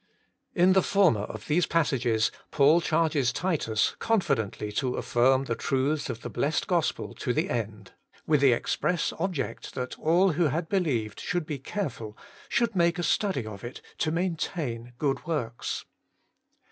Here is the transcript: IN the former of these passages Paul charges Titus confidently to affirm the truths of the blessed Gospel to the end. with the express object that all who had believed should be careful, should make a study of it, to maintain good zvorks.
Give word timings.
IN 0.55 0.73
the 0.73 0.81
former 0.81 1.25
of 1.25 1.45
these 1.45 1.67
passages 1.67 2.31
Paul 2.49 2.81
charges 2.81 3.31
Titus 3.31 3.95
confidently 3.99 4.71
to 4.71 4.95
affirm 4.95 5.43
the 5.43 5.53
truths 5.53 6.09
of 6.09 6.23
the 6.23 6.27
blessed 6.31 6.65
Gospel 6.65 7.13
to 7.13 7.31
the 7.31 7.51
end. 7.51 7.91
with 8.25 8.41
the 8.41 8.51
express 8.51 9.13
object 9.19 9.75
that 9.75 9.99
all 9.99 10.31
who 10.31 10.45
had 10.45 10.67
believed 10.67 11.19
should 11.19 11.45
be 11.45 11.59
careful, 11.59 12.17
should 12.49 12.75
make 12.75 12.97
a 12.97 13.03
study 13.03 13.45
of 13.45 13.63
it, 13.63 13.83
to 13.99 14.09
maintain 14.09 14.93
good 14.97 15.17
zvorks. 15.17 15.83